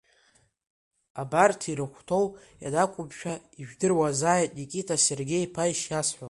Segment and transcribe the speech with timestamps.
[1.21, 2.25] Абарҭ ирыхәҭоу
[2.63, 6.19] ианақәымшәа ижәдыруазааит, Никита Сергеи-иԥа ишиасҳәо.